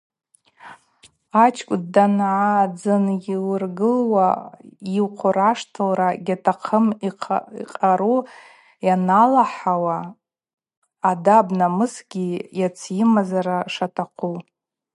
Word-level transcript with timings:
Ачкӏвын 1.43 1.83
дангӏадзынуыргылуа 1.93 4.27
йухъураштылра 4.95 6.09
гьатахъым 6.25 6.85
йкъару 7.07 8.17
йаналахӏауа 8.87 9.97
ъадаб-намысгьи 11.07 12.27
ацйымазара 12.65 13.57
шатахъу. 13.73 14.35